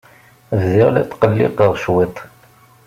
[0.61, 2.15] Bdiɣ la tqelliqeɣ cwiṭ.